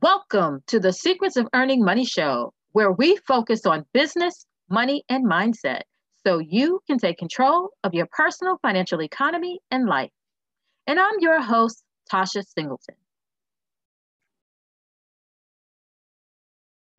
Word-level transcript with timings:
Welcome 0.00 0.62
to 0.68 0.78
the 0.78 0.92
Secrets 0.92 1.36
of 1.36 1.48
Earning 1.52 1.84
Money 1.84 2.04
show, 2.04 2.52
where 2.70 2.92
we 2.92 3.16
focus 3.26 3.66
on 3.66 3.84
business, 3.92 4.46
money, 4.70 5.02
and 5.08 5.26
mindset 5.26 5.80
so 6.24 6.38
you 6.38 6.80
can 6.86 6.98
take 6.98 7.18
control 7.18 7.70
of 7.82 7.94
your 7.94 8.06
personal 8.12 8.58
financial 8.62 9.02
economy 9.02 9.58
and 9.72 9.86
life. 9.86 10.12
And 10.86 11.00
I'm 11.00 11.18
your 11.18 11.42
host, 11.42 11.82
Tasha 12.12 12.44
Singleton. 12.46 12.94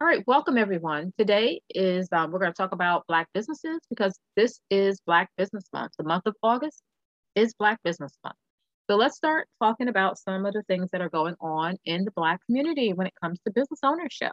All 0.01 0.07
right, 0.07 0.27
welcome 0.27 0.57
everyone. 0.57 1.13
Today 1.17 1.61
is 1.69 2.09
um, 2.11 2.31
we're 2.31 2.39
going 2.39 2.51
to 2.51 2.57
talk 2.57 2.73
about 2.73 3.07
Black 3.07 3.29
businesses 3.33 3.79
because 3.89 4.19
this 4.35 4.59
is 4.69 4.99
Black 5.05 5.29
Business 5.37 5.63
Month. 5.71 5.93
The 5.97 6.03
month 6.03 6.25
of 6.25 6.35
August 6.43 6.83
is 7.33 7.53
Black 7.53 7.81
Business 7.81 8.11
Month. 8.25 8.35
So 8.89 8.95
let's 8.95 9.15
start 9.15 9.47
talking 9.61 9.87
about 9.87 10.17
some 10.17 10.47
of 10.47 10.53
the 10.53 10.63
things 10.63 10.89
that 10.91 11.01
are 11.01 11.09
going 11.09 11.35
on 11.39 11.77
in 11.85 12.05
the 12.05 12.11
Black 12.11 12.43
community 12.47 12.91
when 12.91 13.05
it 13.05 13.13
comes 13.21 13.39
to 13.45 13.53
business 13.53 13.81
ownership. 13.83 14.31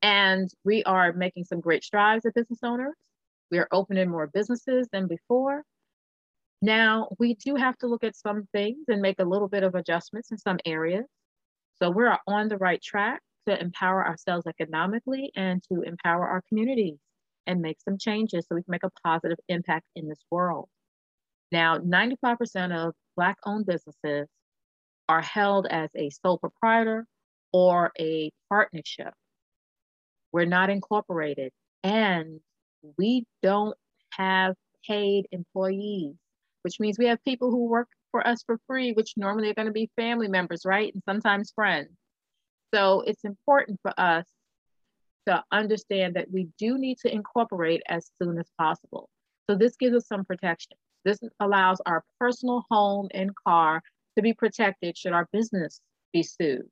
And 0.00 0.48
we 0.64 0.84
are 0.84 1.12
making 1.12 1.46
some 1.46 1.58
great 1.58 1.82
strides 1.82 2.24
as 2.24 2.34
business 2.34 2.60
owners. 2.62 2.94
We 3.50 3.58
are 3.58 3.66
opening 3.72 4.10
more 4.10 4.28
businesses 4.28 4.86
than 4.92 5.08
before. 5.08 5.64
Now, 6.62 7.08
we 7.18 7.34
do 7.34 7.56
have 7.56 7.76
to 7.78 7.88
look 7.88 8.04
at 8.04 8.14
some 8.14 8.46
things 8.52 8.84
and 8.86 9.02
make 9.02 9.18
a 9.18 9.24
little 9.24 9.48
bit 9.48 9.64
of 9.64 9.74
adjustments 9.74 10.30
in 10.30 10.38
some 10.38 10.58
areas. 10.64 11.06
So 11.82 11.90
we're 11.90 12.16
on 12.28 12.46
the 12.46 12.58
right 12.58 12.80
track 12.80 13.22
to 13.48 13.60
empower 13.60 14.06
ourselves 14.06 14.46
economically 14.46 15.32
and 15.34 15.60
to 15.72 15.82
empower 15.82 16.28
our 16.28 16.42
communities 16.48 16.98
and 17.48 17.60
make 17.60 17.80
some 17.80 17.98
changes 17.98 18.46
so 18.48 18.54
we 18.54 18.62
can 18.62 18.70
make 18.70 18.84
a 18.84 18.90
positive 19.04 19.38
impact 19.48 19.86
in 19.96 20.08
this 20.08 20.22
world. 20.30 20.68
Now, 21.50 21.78
95% 21.78 22.72
of 22.72 22.94
Black 23.18 23.36
owned 23.44 23.66
businesses 23.66 24.28
are 25.08 25.20
held 25.20 25.66
as 25.66 25.90
a 25.96 26.08
sole 26.10 26.38
proprietor 26.38 27.04
or 27.52 27.90
a 27.98 28.30
partnership. 28.48 29.12
We're 30.32 30.44
not 30.44 30.70
incorporated 30.70 31.50
and 31.82 32.38
we 32.96 33.24
don't 33.42 33.76
have 34.12 34.54
paid 34.86 35.26
employees, 35.32 36.14
which 36.62 36.78
means 36.78 36.96
we 36.96 37.06
have 37.06 37.18
people 37.24 37.50
who 37.50 37.66
work 37.66 37.88
for 38.12 38.24
us 38.24 38.44
for 38.46 38.60
free, 38.68 38.92
which 38.92 39.14
normally 39.16 39.50
are 39.50 39.54
going 39.54 39.66
to 39.66 39.72
be 39.72 39.90
family 39.96 40.28
members, 40.28 40.62
right? 40.64 40.94
And 40.94 41.02
sometimes 41.04 41.50
friends. 41.52 41.90
So 42.72 43.00
it's 43.00 43.24
important 43.24 43.80
for 43.82 43.98
us 43.98 44.26
to 45.26 45.42
understand 45.50 46.14
that 46.14 46.30
we 46.30 46.50
do 46.56 46.78
need 46.78 46.98
to 46.98 47.12
incorporate 47.12 47.82
as 47.88 48.12
soon 48.22 48.38
as 48.38 48.46
possible. 48.56 49.08
So 49.50 49.56
this 49.56 49.74
gives 49.74 49.96
us 49.96 50.06
some 50.06 50.24
protection. 50.24 50.76
This 51.04 51.18
allows 51.40 51.80
our 51.86 52.04
personal 52.18 52.64
home 52.70 53.08
and 53.12 53.34
car 53.34 53.82
to 54.16 54.22
be 54.22 54.32
protected 54.32 54.96
should 54.96 55.12
our 55.12 55.28
business 55.32 55.80
be 56.12 56.22
sued. 56.22 56.68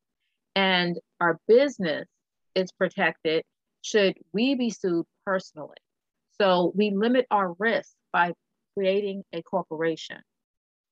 And 0.55 0.99
our 1.21 1.39
business 1.47 2.07
is 2.55 2.73
protected 2.73 3.45
should 3.83 4.17
we 4.33 4.55
be 4.55 4.71
sued 4.71 5.07
personally. 5.25 5.77
So 6.41 6.73
we 6.75 6.91
limit 6.91 7.27
our 7.31 7.55
risk 7.59 7.93
by 8.13 8.33
creating 8.77 9.23
a 9.33 9.43
corporation. 9.43 10.21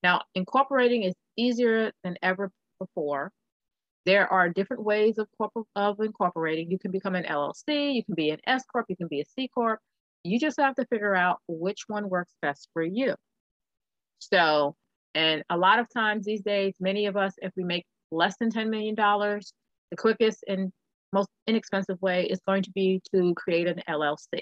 Now, 0.02 0.22
incorporating 0.34 1.02
is 1.02 1.14
easier 1.36 1.92
than 2.02 2.16
ever 2.22 2.50
before. 2.78 3.32
There 4.06 4.30
are 4.30 4.48
different 4.50 4.84
ways 4.84 5.18
of, 5.18 5.28
corpor- 5.40 5.64
of 5.74 5.98
incorporating. 6.00 6.70
You 6.70 6.78
can 6.78 6.90
become 6.90 7.14
an 7.14 7.24
LLC, 7.24 7.94
you 7.94 8.04
can 8.04 8.14
be 8.14 8.30
an 8.30 8.38
S 8.46 8.64
Corp, 8.66 8.86
you 8.88 8.96
can 8.96 9.08
be 9.08 9.20
a 9.20 9.24
C 9.24 9.48
Corp. 9.48 9.80
You 10.24 10.38
just 10.38 10.58
have 10.58 10.74
to 10.76 10.86
figure 10.86 11.14
out 11.14 11.38
which 11.48 11.84
one 11.86 12.08
works 12.08 12.32
best 12.42 12.68
for 12.72 12.82
you. 12.82 13.14
So, 14.18 14.74
and 15.14 15.44
a 15.50 15.56
lot 15.56 15.78
of 15.78 15.86
times 15.94 16.24
these 16.24 16.42
days, 16.42 16.74
many 16.80 17.06
of 17.06 17.16
us, 17.16 17.34
if 17.38 17.52
we 17.56 17.64
make 17.64 17.84
less 18.10 18.36
than 18.38 18.50
$10 18.50 18.70
million, 18.70 18.94
the 18.96 19.96
quickest 19.96 20.44
and 20.48 20.72
most 21.12 21.28
inexpensive 21.46 22.00
way 22.00 22.26
is 22.26 22.40
going 22.46 22.62
to 22.62 22.70
be 22.70 23.00
to 23.14 23.34
create 23.34 23.68
an 23.68 23.82
LLC. 23.88 24.40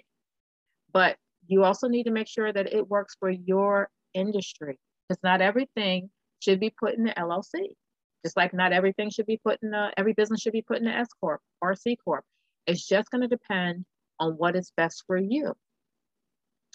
But 0.92 1.16
you 1.46 1.64
also 1.64 1.88
need 1.88 2.04
to 2.04 2.10
make 2.10 2.28
sure 2.28 2.52
that 2.52 2.72
it 2.72 2.88
works 2.88 3.16
for 3.18 3.30
your 3.30 3.88
industry 4.14 4.78
because 5.08 5.22
not 5.22 5.40
everything 5.40 6.10
should 6.40 6.60
be 6.60 6.70
put 6.70 6.94
in 6.94 7.04
the 7.04 7.12
LLC. 7.12 7.74
Just 8.24 8.36
like 8.36 8.54
not 8.54 8.72
everything 8.72 9.10
should 9.10 9.26
be 9.26 9.40
put 9.44 9.58
in 9.62 9.74
a, 9.74 9.90
every 9.96 10.12
business 10.12 10.40
should 10.40 10.52
be 10.52 10.62
put 10.62 10.78
in 10.78 10.86
an 10.86 10.94
S 10.94 11.08
Corp 11.20 11.40
or 11.60 11.74
C 11.74 11.96
Corp. 11.96 12.24
It's 12.66 12.86
just 12.86 13.10
going 13.10 13.22
to 13.22 13.28
depend 13.28 13.84
on 14.20 14.34
what 14.34 14.54
is 14.54 14.72
best 14.76 15.02
for 15.06 15.16
you. 15.16 15.54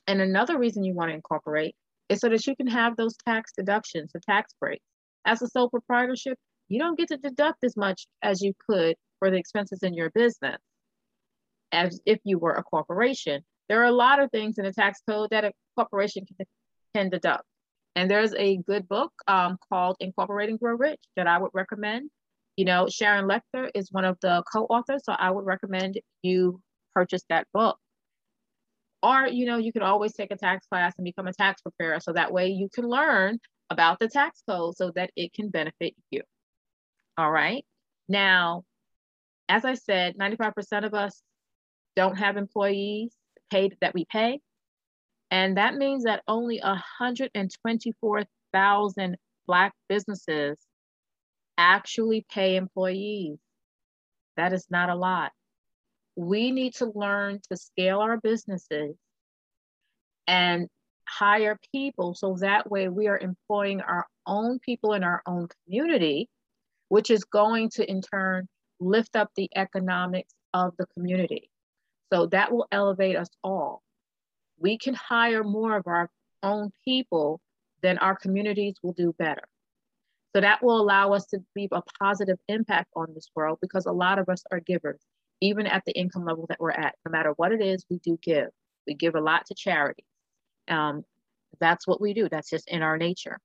And 0.07 0.21
another 0.21 0.57
reason 0.57 0.83
you 0.83 0.93
want 0.93 1.09
to 1.09 1.15
incorporate 1.15 1.75
is 2.09 2.19
so 2.21 2.29
that 2.29 2.47
you 2.47 2.55
can 2.55 2.67
have 2.67 2.95
those 2.95 3.15
tax 3.27 3.51
deductions, 3.57 4.11
the 4.13 4.21
tax 4.21 4.53
breaks. 4.59 4.83
As 5.25 5.41
a 5.41 5.47
sole 5.47 5.69
proprietorship, 5.69 6.37
you 6.69 6.79
don't 6.79 6.97
get 6.97 7.09
to 7.09 7.17
deduct 7.17 7.63
as 7.63 7.75
much 7.75 8.07
as 8.21 8.41
you 8.41 8.53
could 8.69 8.95
for 9.19 9.29
the 9.29 9.37
expenses 9.37 9.83
in 9.83 9.93
your 9.93 10.09
business 10.11 10.57
as 11.71 11.99
if 12.05 12.19
you 12.23 12.39
were 12.39 12.53
a 12.53 12.63
corporation. 12.63 13.41
There 13.69 13.81
are 13.81 13.85
a 13.85 13.91
lot 13.91 14.21
of 14.21 14.31
things 14.31 14.57
in 14.57 14.65
the 14.65 14.71
tax 14.71 15.01
code 15.07 15.29
that 15.31 15.43
a 15.43 15.51
corporation 15.75 16.25
can, 16.25 16.45
can 16.95 17.09
deduct. 17.09 17.43
And 17.95 18.09
there's 18.09 18.33
a 18.35 18.57
good 18.57 18.87
book 18.87 19.11
um, 19.27 19.57
called 19.69 19.97
Incorporating 19.99 20.57
Grow 20.57 20.75
Rich 20.75 21.01
that 21.15 21.27
I 21.27 21.37
would 21.37 21.51
recommend. 21.53 22.09
You 22.55 22.65
know, 22.65 22.87
Sharon 22.89 23.27
Lechter 23.27 23.69
is 23.75 23.91
one 23.91 24.05
of 24.05 24.17
the 24.21 24.43
co-authors, 24.51 25.03
so 25.03 25.13
I 25.13 25.31
would 25.31 25.45
recommend 25.45 25.99
you 26.21 26.61
purchase 26.93 27.23
that 27.29 27.47
book. 27.53 27.77
Or, 29.03 29.27
you 29.27 29.45
know, 29.45 29.57
you 29.57 29.71
can 29.71 29.83
always 29.83 30.13
take 30.13 30.31
a 30.31 30.37
tax 30.37 30.65
class 30.67 30.93
and 30.97 31.05
become 31.05 31.27
a 31.27 31.33
tax 31.33 31.61
preparer. 31.61 31.99
So 31.99 32.13
that 32.13 32.33
way 32.33 32.47
you 32.47 32.67
can 32.73 32.87
learn 32.87 33.37
about 33.69 33.99
the 33.99 34.07
tax 34.07 34.41
code 34.49 34.75
so 34.75 34.91
that 34.95 35.11
it 35.15 35.33
can 35.33 35.49
benefit 35.49 35.93
you. 36.09 36.23
All 37.17 37.31
right. 37.31 37.63
Now, 38.09 38.63
as 39.49 39.65
I 39.65 39.73
said, 39.75 40.17
95% 40.17 40.85
of 40.85 40.93
us 40.93 41.21
don't 41.95 42.17
have 42.17 42.37
employees 42.37 43.13
paid 43.51 43.77
that 43.81 43.93
we 43.93 44.05
pay. 44.05 44.39
And 45.29 45.57
that 45.57 45.75
means 45.75 46.05
that 46.05 46.23
only 46.27 46.59
124,000 46.63 49.17
Black 49.45 49.73
businesses 49.87 50.57
actually 51.57 52.25
pay 52.29 52.55
employees. 52.55 53.37
That 54.35 54.53
is 54.53 54.65
not 54.69 54.89
a 54.89 54.95
lot 54.95 55.31
we 56.17 56.51
need 56.51 56.73
to 56.73 56.91
learn 56.95 57.39
to 57.49 57.55
scale 57.55 57.99
our 57.99 58.17
businesses 58.17 58.95
and 60.27 60.67
hire 61.07 61.59
people 61.71 62.15
so 62.15 62.35
that 62.39 62.69
way 62.69 62.89
we 62.89 63.07
are 63.07 63.19
employing 63.19 63.81
our 63.81 64.07
own 64.25 64.57
people 64.59 64.93
in 64.93 65.03
our 65.03 65.21
own 65.27 65.47
community, 65.63 66.27
which 66.89 67.11
is 67.11 67.23
going 67.23 67.69
to 67.69 67.89
in 67.89 68.01
turn 68.01 68.47
lift 68.79 69.15
up 69.15 69.29
the 69.35 69.49
economics 69.55 70.33
of 70.55 70.73
the 70.77 70.87
community. 70.97 71.51
So 72.11 72.25
that 72.27 72.51
will 72.51 72.67
elevate 72.71 73.15
us 73.15 73.29
all. 73.43 73.83
We 74.59 74.79
can 74.79 74.95
hire 74.95 75.43
more 75.43 75.77
of 75.77 75.85
our 75.85 76.09
own 76.41 76.71
people, 76.83 77.39
then 77.83 77.99
our 77.99 78.15
communities 78.15 78.73
will 78.81 78.93
do 78.93 79.13
better. 79.19 79.43
So 80.35 80.41
that 80.41 80.63
will 80.63 80.81
allow 80.81 81.13
us 81.13 81.27
to 81.27 81.39
leave 81.55 81.69
a 81.71 81.83
positive 81.99 82.39
impact 82.47 82.89
on 82.95 83.13
this 83.13 83.29
world 83.35 83.59
because 83.61 83.85
a 83.85 83.91
lot 83.91 84.17
of 84.17 84.29
us 84.29 84.43
are 84.51 84.59
givers 84.59 84.99
even 85.41 85.67
at 85.67 85.83
the 85.85 85.97
income 85.97 86.25
level 86.25 86.45
that 86.49 86.59
we're 86.59 86.71
at. 86.71 86.95
No 87.05 87.11
matter 87.11 87.33
what 87.35 87.51
it 87.51 87.61
is, 87.61 87.85
we 87.89 87.99
do 87.99 88.17
give. 88.21 88.49
We 88.85 88.93
give 88.93 89.15
a 89.15 89.21
lot 89.21 89.45
to 89.47 89.55
charity. 89.55 90.05
Um, 90.67 91.03
that's 91.59 91.87
what 91.87 92.01
we 92.01 92.13
do. 92.13 92.29
That's 92.29 92.49
just 92.49 92.67
in 92.69 92.81
our 92.81 92.97
nature. 92.97 93.39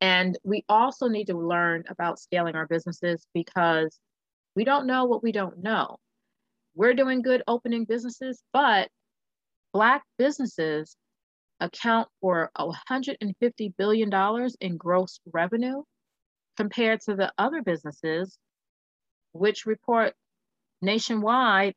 And 0.00 0.36
we 0.42 0.64
also 0.68 1.08
need 1.08 1.26
to 1.26 1.38
learn 1.38 1.84
about 1.88 2.18
scaling 2.18 2.56
our 2.56 2.66
businesses 2.66 3.24
because 3.34 3.98
we 4.56 4.64
don't 4.64 4.86
know 4.86 5.04
what 5.04 5.22
we 5.22 5.32
don't 5.32 5.62
know. 5.62 5.98
We're 6.74 6.94
doing 6.94 7.22
good 7.22 7.42
opening 7.46 7.84
businesses, 7.84 8.42
but 8.52 8.88
Black 9.72 10.02
businesses 10.18 10.96
account 11.60 12.08
for 12.20 12.50
$150 12.58 13.76
billion 13.78 14.50
in 14.60 14.76
gross 14.76 15.20
revenue 15.32 15.82
compared 16.56 17.00
to 17.02 17.14
the 17.14 17.32
other 17.38 17.62
businesses, 17.62 18.38
which 19.32 19.66
report 19.66 20.14
nationwide 20.82 21.74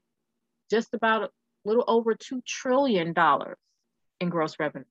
just 0.69 0.93
about 0.93 1.23
a 1.23 1.29
little 1.63 1.85
over 1.87 2.15
$2 2.15 2.43
trillion 2.45 3.13
in 4.19 4.29
gross 4.29 4.55
revenue. 4.59 4.85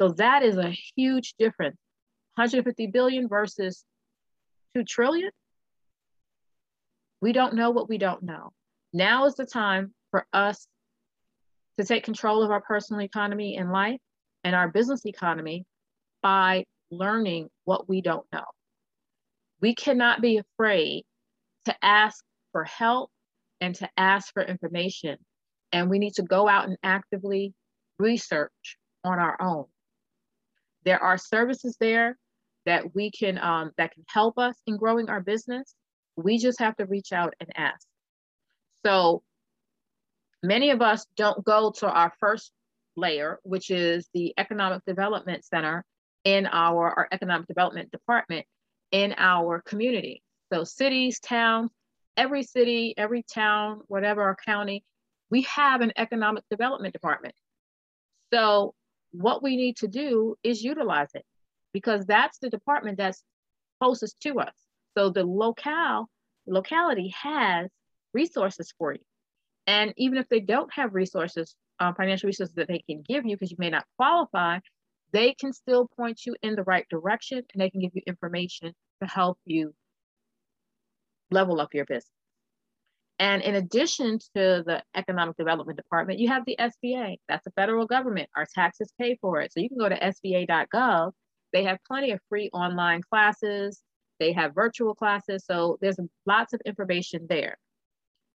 So 0.00 0.08
that 0.14 0.42
is 0.42 0.56
a 0.56 0.74
huge 0.96 1.34
difference. 1.38 1.76
150 2.36 2.88
billion 2.88 3.28
versus 3.28 3.84
2 4.74 4.84
trillion. 4.84 5.30
We 7.20 7.32
don't 7.32 7.54
know 7.54 7.70
what 7.70 7.88
we 7.88 7.98
don't 7.98 8.22
know. 8.22 8.50
Now 8.92 9.26
is 9.26 9.36
the 9.36 9.46
time 9.46 9.94
for 10.10 10.26
us 10.32 10.66
to 11.78 11.84
take 11.84 12.04
control 12.04 12.42
of 12.42 12.50
our 12.50 12.60
personal 12.60 13.02
economy 13.02 13.56
and 13.56 13.70
life 13.70 14.00
and 14.42 14.54
our 14.54 14.68
business 14.68 15.06
economy 15.06 15.64
by 16.22 16.64
learning 16.90 17.48
what 17.64 17.88
we 17.88 18.00
don't 18.00 18.26
know. 18.32 18.44
We 19.60 19.74
cannot 19.74 20.20
be 20.20 20.38
afraid 20.38 21.04
to 21.64 21.74
ask 21.82 22.24
for 22.54 22.64
help 22.64 23.10
and 23.60 23.74
to 23.74 23.90
ask 23.96 24.32
for 24.32 24.42
information. 24.42 25.18
And 25.72 25.90
we 25.90 25.98
need 25.98 26.14
to 26.14 26.22
go 26.22 26.48
out 26.48 26.68
and 26.68 26.78
actively 26.84 27.52
research 27.98 28.78
on 29.02 29.18
our 29.18 29.36
own. 29.42 29.64
There 30.84 31.02
are 31.02 31.18
services 31.18 31.76
there 31.80 32.16
that 32.64 32.94
we 32.94 33.10
can 33.10 33.38
um, 33.38 33.72
that 33.76 33.92
can 33.92 34.04
help 34.08 34.38
us 34.38 34.54
in 34.66 34.76
growing 34.76 35.10
our 35.10 35.20
business. 35.20 35.74
We 36.16 36.38
just 36.38 36.60
have 36.60 36.76
to 36.76 36.86
reach 36.86 37.12
out 37.12 37.34
and 37.40 37.50
ask. 37.56 37.86
So 38.86 39.22
many 40.42 40.70
of 40.70 40.80
us 40.80 41.06
don't 41.16 41.44
go 41.44 41.72
to 41.78 41.88
our 41.88 42.12
first 42.20 42.52
layer, 42.96 43.40
which 43.42 43.70
is 43.70 44.08
the 44.14 44.32
Economic 44.38 44.84
Development 44.86 45.44
Center 45.44 45.84
in 46.22 46.46
our, 46.46 46.90
our 46.90 47.08
Economic 47.10 47.48
Development 47.48 47.90
Department 47.90 48.46
in 48.92 49.14
our 49.18 49.60
community. 49.66 50.22
So 50.52 50.62
cities, 50.62 51.18
towns, 51.18 51.70
every 52.16 52.42
city, 52.42 52.94
every 52.96 53.22
town, 53.22 53.80
whatever 53.88 54.22
our 54.22 54.36
county, 54.36 54.84
we 55.30 55.42
have 55.42 55.80
an 55.80 55.92
economic 55.96 56.44
development 56.50 56.92
department. 56.92 57.34
So 58.32 58.74
what 59.12 59.42
we 59.42 59.56
need 59.56 59.76
to 59.78 59.88
do 59.88 60.36
is 60.42 60.62
utilize 60.62 61.10
it 61.14 61.24
because 61.72 62.06
that's 62.06 62.38
the 62.38 62.50
department 62.50 62.98
that's 62.98 63.22
closest 63.80 64.18
to 64.20 64.40
us. 64.40 64.54
So 64.96 65.10
the 65.10 65.24
locale, 65.24 66.08
locality 66.46 67.14
has 67.20 67.68
resources 68.12 68.72
for 68.78 68.92
you. 68.92 69.00
And 69.66 69.92
even 69.96 70.18
if 70.18 70.28
they 70.28 70.40
don't 70.40 70.72
have 70.72 70.94
resources, 70.94 71.56
um, 71.80 71.94
financial 71.94 72.28
resources 72.28 72.54
that 72.54 72.68
they 72.68 72.82
can 72.88 73.02
give 73.02 73.24
you 73.24 73.36
because 73.36 73.50
you 73.50 73.56
may 73.58 73.70
not 73.70 73.86
qualify, 73.96 74.58
they 75.12 75.34
can 75.34 75.52
still 75.52 75.88
point 75.96 76.26
you 76.26 76.34
in 76.42 76.54
the 76.54 76.62
right 76.64 76.86
direction 76.88 77.42
and 77.52 77.60
they 77.60 77.70
can 77.70 77.80
give 77.80 77.92
you 77.94 78.02
information 78.06 78.72
to 79.02 79.08
help 79.08 79.38
you 79.44 79.74
level 81.34 81.60
up 81.60 81.74
your 81.74 81.84
business. 81.84 82.10
And 83.18 83.42
in 83.42 83.54
addition 83.54 84.18
to 84.34 84.64
the 84.66 84.82
Economic 84.96 85.36
Development 85.36 85.76
Department, 85.76 86.18
you 86.18 86.28
have 86.28 86.44
the 86.46 86.56
SBA. 86.58 87.16
That's 87.28 87.44
the 87.44 87.52
federal 87.52 87.86
government. 87.86 88.28
Our 88.36 88.46
taxes 88.54 88.92
pay 88.98 89.16
for 89.20 89.40
it. 89.40 89.52
So 89.52 89.60
you 89.60 89.68
can 89.68 89.78
go 89.78 89.88
to 89.88 89.98
SBA.gov. 89.98 91.12
They 91.52 91.64
have 91.64 91.78
plenty 91.86 92.10
of 92.10 92.20
free 92.28 92.50
online 92.52 93.02
classes. 93.02 93.80
They 94.18 94.32
have 94.32 94.54
virtual 94.54 94.94
classes. 94.94 95.44
So 95.46 95.78
there's 95.80 95.98
lots 96.26 96.54
of 96.54 96.60
information 96.66 97.26
there. 97.28 97.56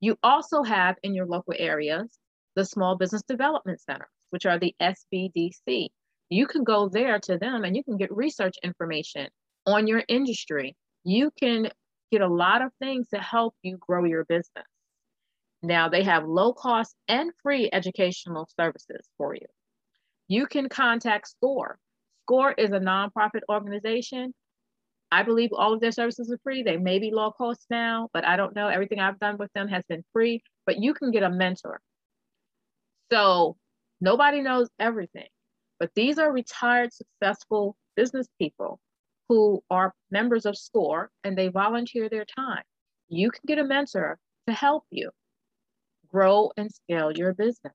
You 0.01 0.17
also 0.21 0.63
have 0.63 0.97
in 1.03 1.13
your 1.13 1.25
local 1.25 1.53
areas 1.57 2.17
the 2.55 2.65
Small 2.65 2.97
Business 2.97 3.23
Development 3.23 3.79
Centers, 3.79 4.07
which 4.29 4.45
are 4.45 4.59
the 4.59 4.75
SBDC. 4.81 5.87
You 6.29 6.47
can 6.47 6.63
go 6.63 6.89
there 6.89 7.19
to 7.19 7.37
them 7.37 7.63
and 7.63 7.75
you 7.75 7.83
can 7.83 7.97
get 7.97 8.11
research 8.11 8.55
information 8.63 9.27
on 9.65 9.87
your 9.87 10.03
industry. 10.07 10.75
You 11.03 11.31
can 11.39 11.69
get 12.11 12.21
a 12.21 12.27
lot 12.27 12.61
of 12.61 12.71
things 12.79 13.07
to 13.09 13.19
help 13.19 13.55
you 13.61 13.77
grow 13.77 14.03
your 14.03 14.25
business. 14.25 14.65
Now, 15.61 15.89
they 15.89 16.03
have 16.03 16.25
low 16.27 16.53
cost 16.53 16.95
and 17.07 17.31
free 17.41 17.69
educational 17.71 18.47
services 18.59 19.07
for 19.17 19.33
you. 19.33 19.47
You 20.27 20.45
can 20.47 20.69
contact 20.69 21.29
SCORE. 21.29 21.79
SCORE 22.23 22.53
is 22.57 22.71
a 22.71 22.79
nonprofit 22.79 23.41
organization. 23.49 24.33
I 25.11 25.23
believe 25.23 25.51
all 25.53 25.73
of 25.73 25.81
their 25.81 25.91
services 25.91 26.31
are 26.31 26.39
free. 26.43 26.63
They 26.63 26.77
may 26.77 26.99
be 26.99 27.11
low 27.11 27.31
cost 27.31 27.65
now, 27.69 28.09
but 28.13 28.25
I 28.25 28.35
don't 28.37 28.55
know. 28.55 28.67
Everything 28.67 28.99
I've 28.99 29.19
done 29.19 29.37
with 29.37 29.51
them 29.53 29.67
has 29.67 29.83
been 29.87 30.03
free, 30.13 30.41
but 30.65 30.81
you 30.81 30.93
can 30.93 31.11
get 31.11 31.23
a 31.23 31.29
mentor. 31.29 31.79
So 33.11 33.55
nobody 34.01 34.41
knows 34.41 34.67
everything, 34.79 35.27
but 35.79 35.91
these 35.95 36.17
are 36.17 36.31
retired, 36.31 36.91
successful 36.91 37.77
business 37.95 38.27
people 38.39 38.79
who 39.29 39.63
are 39.69 39.93
members 40.11 40.45
of 40.45 40.57
SCORE 40.57 41.09
and 41.23 41.37
they 41.37 41.47
volunteer 41.47 42.09
their 42.09 42.25
time. 42.25 42.63
You 43.09 43.31
can 43.31 43.41
get 43.47 43.59
a 43.59 43.63
mentor 43.63 44.17
to 44.47 44.53
help 44.53 44.83
you 44.91 45.11
grow 46.11 46.51
and 46.57 46.71
scale 46.71 47.11
your 47.11 47.33
business. 47.33 47.73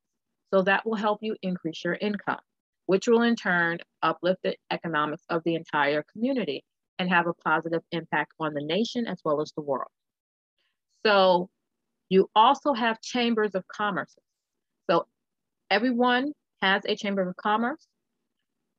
So 0.53 0.63
that 0.63 0.87
will 0.87 0.97
help 0.97 1.19
you 1.23 1.37
increase 1.43 1.85
your 1.85 1.95
income, 1.95 2.41
which 2.87 3.07
will 3.07 3.23
in 3.23 3.37
turn 3.37 3.79
uplift 4.03 4.43
the 4.43 4.57
economics 4.71 5.25
of 5.29 5.43
the 5.45 5.55
entire 5.55 6.05
community 6.13 6.65
and 6.99 7.09
have 7.09 7.27
a 7.27 7.35
positive 7.35 7.83
impact 7.93 8.33
on 8.41 8.55
the 8.55 8.63
nation 8.63 9.07
as 9.07 9.21
well 9.25 9.41
as 9.41 9.53
the 9.57 9.63
world. 9.63 9.91
So 11.07 11.49
you 12.09 12.29
also 12.35 12.73
have 12.73 13.01
chambers 13.01 13.55
of 13.55 13.67
commerce. 13.69 14.15
So 14.91 15.07
everyone 15.71 16.33
has 16.61 16.83
a 16.85 16.97
chamber 16.97 17.29
of 17.29 17.37
commerce. 17.37 17.87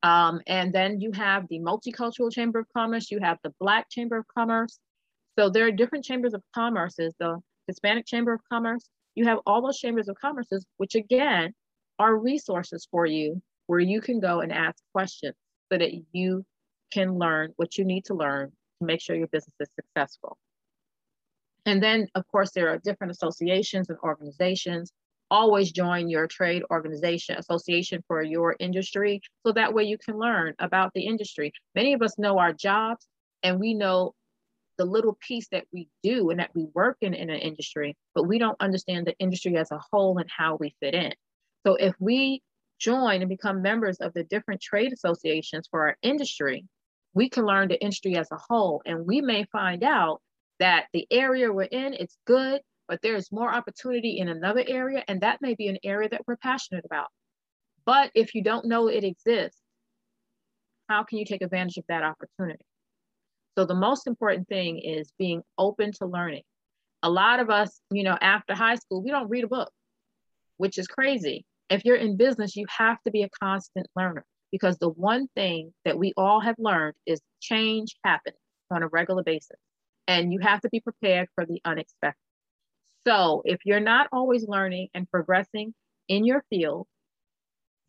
Um, 0.02 0.40
and 0.46 0.72
then 0.72 1.00
you 1.00 1.12
have 1.12 1.46
the 1.48 1.60
multicultural 1.60 2.32
chamber 2.32 2.58
of 2.58 2.66
commerce, 2.76 3.10
you 3.10 3.20
have 3.20 3.38
the 3.42 3.54
black 3.60 3.88
chamber 3.88 4.18
of 4.18 4.26
commerce. 4.36 4.78
So 5.38 5.48
there 5.48 5.66
are 5.66 5.72
different 5.72 6.04
chambers 6.04 6.34
of 6.34 6.42
commerces, 6.56 7.14
the 7.18 7.40
Hispanic 7.68 8.06
chamber 8.06 8.32
of 8.32 8.40
commerce. 8.50 8.88
You 9.14 9.26
have 9.26 9.38
all 9.46 9.62
those 9.62 9.78
chambers 9.78 10.08
of 10.08 10.16
commerces, 10.22 10.64
which 10.78 10.94
again 10.94 11.54
are 11.98 12.16
resources 12.16 12.86
for 12.90 13.06
you 13.06 13.40
where 13.66 13.80
you 13.80 14.00
can 14.00 14.18
go 14.18 14.40
and 14.40 14.52
ask 14.52 14.82
questions 14.92 15.34
so 15.70 15.78
that 15.78 15.92
you 16.12 16.44
can 16.92 17.18
learn 17.18 17.52
what 17.56 17.78
you 17.78 17.84
need 17.84 18.04
to 18.06 18.14
learn 18.14 18.50
to 18.80 18.86
make 18.86 19.00
sure 19.00 19.16
your 19.16 19.28
business 19.28 19.54
is 19.60 19.68
successful. 19.76 20.36
And 21.64 21.82
then, 21.82 22.08
of 22.14 22.26
course, 22.26 22.50
there 22.50 22.68
are 22.70 22.78
different 22.78 23.12
associations 23.12 23.88
and 23.88 23.98
organizations 24.02 24.92
always 25.32 25.72
join 25.72 26.10
your 26.10 26.26
trade 26.26 26.62
organization 26.70 27.36
association 27.38 28.04
for 28.06 28.22
your 28.22 28.54
industry 28.60 29.22
so 29.46 29.52
that 29.52 29.72
way 29.72 29.82
you 29.82 29.96
can 29.96 30.18
learn 30.18 30.52
about 30.58 30.92
the 30.94 31.06
industry. 31.06 31.50
Many 31.74 31.94
of 31.94 32.02
us 32.02 32.18
know 32.18 32.38
our 32.38 32.52
jobs 32.52 33.08
and 33.42 33.58
we 33.58 33.72
know 33.72 34.14
the 34.76 34.84
little 34.84 35.16
piece 35.26 35.48
that 35.48 35.64
we 35.72 35.88
do 36.02 36.28
and 36.28 36.38
that 36.38 36.50
we 36.54 36.66
work 36.74 36.98
in 37.00 37.14
in 37.14 37.30
an 37.30 37.38
industry 37.38 37.96
but 38.14 38.24
we 38.24 38.38
don't 38.38 38.60
understand 38.60 39.06
the 39.06 39.16
industry 39.18 39.56
as 39.56 39.70
a 39.70 39.80
whole 39.90 40.18
and 40.18 40.28
how 40.30 40.56
we 40.60 40.74
fit 40.80 40.94
in. 40.94 41.14
So 41.66 41.76
if 41.76 41.94
we 41.98 42.42
join 42.78 43.22
and 43.22 43.28
become 43.30 43.62
members 43.62 43.96
of 43.98 44.12
the 44.12 44.24
different 44.24 44.60
trade 44.60 44.92
associations 44.92 45.66
for 45.70 45.88
our 45.88 45.96
industry 46.02 46.66
we 47.14 47.30
can 47.30 47.46
learn 47.46 47.68
the 47.68 47.80
industry 47.80 48.16
as 48.16 48.30
a 48.32 48.38
whole. 48.48 48.82
And 48.86 49.06
we 49.06 49.20
may 49.20 49.44
find 49.52 49.84
out 49.84 50.20
that 50.58 50.86
the 50.92 51.06
area 51.10 51.52
we're 51.52 51.62
in 51.62 51.94
it's 51.94 52.16
good 52.26 52.60
but 52.92 53.00
there's 53.00 53.32
more 53.32 53.50
opportunity 53.50 54.18
in 54.18 54.28
another 54.28 54.62
area, 54.68 55.02
and 55.08 55.22
that 55.22 55.40
may 55.40 55.54
be 55.54 55.66
an 55.68 55.78
area 55.82 56.10
that 56.10 56.20
we're 56.26 56.36
passionate 56.36 56.84
about. 56.84 57.06
But 57.86 58.10
if 58.14 58.34
you 58.34 58.42
don't 58.42 58.66
know 58.66 58.88
it 58.88 59.02
exists, 59.02 59.58
how 60.90 61.02
can 61.02 61.16
you 61.16 61.24
take 61.24 61.40
advantage 61.40 61.78
of 61.78 61.84
that 61.88 62.02
opportunity? 62.02 62.66
So 63.56 63.64
the 63.64 63.74
most 63.74 64.06
important 64.06 64.46
thing 64.46 64.78
is 64.78 65.10
being 65.18 65.40
open 65.56 65.92
to 66.00 66.06
learning. 66.06 66.42
A 67.02 67.08
lot 67.08 67.40
of 67.40 67.48
us, 67.48 67.80
you 67.90 68.02
know, 68.02 68.18
after 68.20 68.54
high 68.54 68.74
school, 68.74 69.02
we 69.02 69.10
don't 69.10 69.30
read 69.30 69.44
a 69.44 69.48
book, 69.48 69.72
which 70.58 70.76
is 70.76 70.86
crazy. 70.86 71.46
If 71.70 71.86
you're 71.86 71.96
in 71.96 72.18
business, 72.18 72.56
you 72.56 72.66
have 72.76 73.02
to 73.04 73.10
be 73.10 73.22
a 73.22 73.30
constant 73.42 73.86
learner 73.96 74.26
because 74.50 74.76
the 74.76 74.90
one 74.90 75.28
thing 75.34 75.72
that 75.86 75.96
we 75.98 76.12
all 76.18 76.40
have 76.40 76.56
learned 76.58 76.96
is 77.06 77.22
change 77.40 77.96
happens 78.04 78.36
on 78.70 78.82
a 78.82 78.88
regular 78.88 79.22
basis. 79.22 79.56
And 80.06 80.30
you 80.30 80.40
have 80.40 80.60
to 80.60 80.68
be 80.68 80.80
prepared 80.80 81.28
for 81.34 81.46
the 81.46 81.62
unexpected. 81.64 82.18
So 83.06 83.42
if 83.44 83.60
you're 83.64 83.80
not 83.80 84.08
always 84.12 84.46
learning 84.46 84.88
and 84.94 85.10
progressing 85.10 85.74
in 86.08 86.24
your 86.24 86.44
field, 86.50 86.86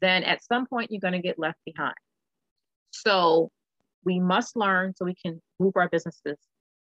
then 0.01 0.23
at 0.23 0.43
some 0.43 0.65
point 0.65 0.91
you're 0.91 0.99
going 0.99 1.13
to 1.13 1.19
get 1.19 1.39
left 1.39 1.59
behind. 1.65 1.95
So 2.91 3.51
we 4.03 4.19
must 4.19 4.55
learn 4.55 4.93
so 4.95 5.05
we 5.05 5.15
can 5.15 5.41
move 5.59 5.73
our 5.75 5.89
businesses 5.89 6.37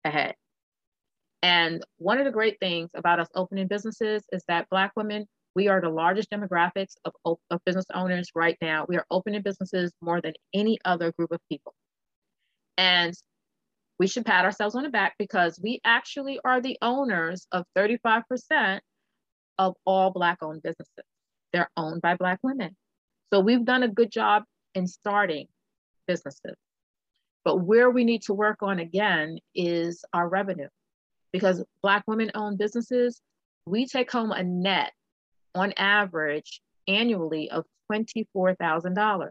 ahead. 0.04 0.36
And 1.42 1.84
one 1.98 2.18
of 2.18 2.26
the 2.26 2.32
great 2.32 2.60
things 2.60 2.90
about 2.96 3.20
us 3.20 3.28
opening 3.36 3.68
businesses 3.68 4.24
is 4.32 4.44
that 4.48 4.70
Black 4.70 4.92
women, 4.96 5.26
we 5.56 5.68
are 5.68 5.82
the 5.82 5.90
largest 5.90 6.30
demographics 6.30 6.94
of, 7.06 7.38
of 7.50 7.60
business 7.66 7.86
owners 7.94 8.30
right 8.36 8.58
now. 8.62 8.86
We 8.88 8.98
are 8.98 9.06
opening 9.10 9.42
businesses 9.42 9.92
more 10.02 10.22
than 10.22 10.34
any 10.54 10.78
other 10.86 11.12
group 11.12 11.32
of 11.32 11.40
people. 11.50 11.74
And 12.78 13.14
we 14.00 14.08
should 14.08 14.26
pat 14.26 14.46
ourselves 14.46 14.76
on 14.76 14.84
the 14.84 14.90
back 14.90 15.16
because 15.18 15.60
we 15.62 15.82
actually 15.84 16.40
are 16.46 16.62
the 16.62 16.78
owners 16.82 17.48
of 17.52 17.66
35% 17.76 18.80
of 19.58 19.76
all 19.86 20.12
Black 20.12 20.38
owned 20.42 20.62
businesses. 20.62 21.06
They're 21.52 21.72
owned 21.76 22.02
by 22.02 22.16
Black 22.16 22.40
women. 22.44 22.76
So 23.34 23.40
we've 23.40 23.66
done 23.66 23.84
a 23.84 23.88
good 23.88 24.12
job 24.12 24.44
in 24.76 24.88
starting 24.88 25.48
businesses. 26.08 26.56
But 27.44 27.58
where 27.58 27.90
we 27.90 28.04
need 28.04 28.24
to 28.24 28.34
work 28.34 28.62
on 28.62 28.80
again 28.80 29.40
is 29.56 30.04
our 30.14 30.28
revenue 30.28 30.68
because 31.32 31.64
Black 31.82 32.04
women 32.08 32.32
owned 32.36 32.58
businesses, 32.58 33.22
we 33.66 33.86
take 33.86 34.12
home 34.12 34.32
a 34.32 34.44
net 34.44 34.92
on 35.56 35.74
average 35.74 36.62
annually 36.88 37.50
of 37.50 37.66
$24,000. 37.92 39.30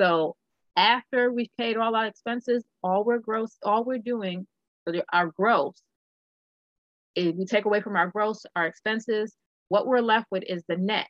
So 0.00 0.36
after 0.76 1.32
we've 1.32 1.50
paid 1.58 1.76
all 1.76 1.96
our 1.96 2.06
expenses, 2.06 2.64
all 2.82 3.04
we're 3.04 3.18
gross, 3.18 3.56
all 3.62 3.84
we're 3.84 3.98
doing, 3.98 4.46
our 5.12 5.26
gross, 5.26 5.80
if 7.16 7.34
we 7.34 7.46
take 7.46 7.64
away 7.64 7.80
from 7.80 7.96
our 7.96 8.08
gross, 8.08 8.44
our 8.54 8.66
expenses, 8.66 9.34
what 9.68 9.86
we're 9.86 10.00
left 10.00 10.26
with 10.30 10.44
is 10.46 10.62
the 10.68 10.76
net. 10.76 11.08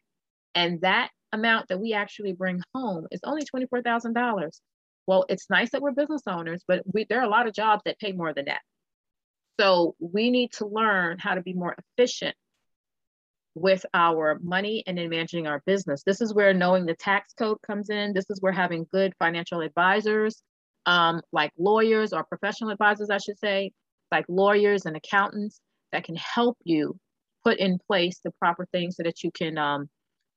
And 0.55 0.81
that 0.81 1.11
amount 1.33 1.69
that 1.69 1.81
we 1.81 1.93
actually 1.93 2.33
bring 2.33 2.63
home 2.75 3.07
is 3.11 3.21
only 3.25 3.45
$24,000. 3.45 4.61
Well, 5.07 5.25
it's 5.29 5.51
nice 5.51 5.71
that 5.71 5.83
we're 5.83 5.93
business 5.93 6.23
owners, 6.27 6.63
but 6.67 6.83
we, 6.93 7.05
there 7.09 7.21
are 7.21 7.27
a 7.27 7.29
lot 7.29 7.47
of 7.47 7.55
jobs 7.55 7.83
that 7.85 7.99
pay 7.99 8.13
more 8.13 8.33
than 8.33 8.47
that. 8.47 8.61
So 9.61 9.95
we 9.99 10.31
need 10.31 10.53
to 10.55 10.67
learn 10.67 11.19
how 11.19 11.35
to 11.35 11.43
be 11.43 11.53
more 11.53 11.77
efficient 11.99 12.37
with 13.57 13.87
our 13.95 14.39
money 14.43 14.85
and 14.87 14.99
in 14.99 15.09
managing 15.09 15.47
our 15.47 15.63
business. 15.65 16.03
This 16.05 16.21
is 16.21 16.35
where 16.35 16.53
knowing 16.53 16.85
the 16.85 16.95
tax 16.95 17.33
code 17.33 17.57
comes 17.67 17.89
in. 17.89 18.13
This 18.13 18.29
is 18.29 18.41
where 18.43 18.53
having 18.53 18.87
good 18.93 19.15
financial 19.19 19.63
advisors, 19.63 20.43
um, 20.85 21.23
like 21.33 21.53
lawyers 21.59 22.13
or 22.13 22.23
professional 22.23 22.71
advisors, 22.71 23.09
I 23.09 23.17
should 23.17 23.39
say, 23.39 23.73
like 24.13 24.27
lawyers 24.29 24.85
and 24.85 24.95
accountants 24.95 25.59
that 25.93 26.05
can 26.05 26.17
help 26.17 26.59
you 26.65 26.99
put 27.45 27.59
in 27.59 27.79
place 27.79 28.21
the 28.23 28.31
proper 28.43 28.67
things 28.73 28.97
so 28.97 29.05
that 29.05 29.25
you 29.25 29.31
can 29.31 29.57
um, 29.57 29.89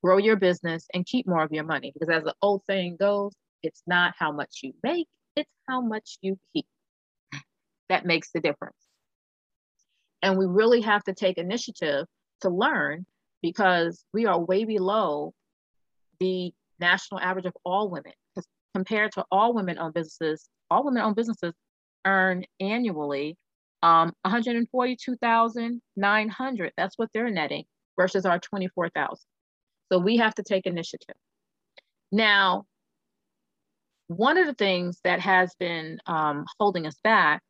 grow 0.01 0.17
your 0.17 0.37
business 0.37 0.87
and 0.93 1.05
keep 1.05 1.27
more 1.27 1.43
of 1.43 1.51
your 1.51 1.65
money. 1.65 1.91
Because 1.93 2.09
as 2.09 2.23
the 2.23 2.35
old 2.41 2.61
saying 2.69 2.95
goes, 2.97 3.33
it's 3.63 3.83
not 3.85 4.13
how 4.17 4.31
much 4.31 4.59
you 4.63 4.71
make, 4.81 5.07
it's 5.35 5.51
how 5.67 5.81
much 5.81 6.17
you 6.21 6.39
keep. 6.53 6.65
That 7.89 8.05
makes 8.05 8.31
the 8.33 8.39
difference. 8.39 8.77
And 10.21 10.37
we 10.37 10.45
really 10.45 10.81
have 10.81 11.03
to 11.03 11.13
take 11.13 11.37
initiative 11.37 12.05
to 12.41 12.49
learn 12.49 13.05
because 13.41 14.03
we 14.13 14.25
are 14.25 14.39
way 14.39 14.65
below 14.65 15.33
the 16.19 16.53
national 16.79 17.19
average 17.19 17.45
of 17.45 17.53
all 17.63 17.89
women. 17.89 18.13
Because 18.35 18.47
compared 18.73 19.13
to 19.13 19.25
all 19.31 19.53
women 19.53 19.79
owned 19.79 19.93
businesses, 19.93 20.49
all 20.69 20.83
women 20.85 21.01
owned 21.01 21.15
businesses 21.15 21.53
earn 22.05 22.45
annually 22.59 23.37
um, 23.81 24.13
142,900. 24.23 26.73
That's 26.75 26.97
what 26.97 27.09
they're 27.13 27.29
netting 27.29 27.63
versus 27.97 28.25
our 28.25 28.39
24,000. 28.39 29.17
So 29.91 29.99
we 29.99 30.17
have 30.17 30.35
to 30.35 30.43
take 30.43 30.65
initiative. 30.65 31.15
Now, 32.11 32.65
one 34.07 34.37
of 34.37 34.47
the 34.47 34.53
things 34.53 34.99
that 35.03 35.21
has 35.21 35.53
been 35.59 35.99
um, 36.05 36.45
holding 36.59 36.85
us 36.87 36.97
back 37.03 37.41